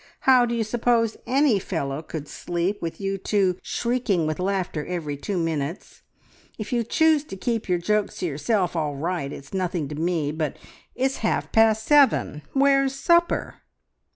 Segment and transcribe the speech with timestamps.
[0.21, 5.37] How d'you suppose any fellow could sleep, with you two shrieking with laughter every two
[5.37, 6.01] minutes!
[6.57, 10.31] If you choose to keep your jokes to yourself, all right, it's nothing to me;
[10.31, 10.57] but
[10.95, 12.41] it's half past seven....
[12.55, 13.57] Where's supper?"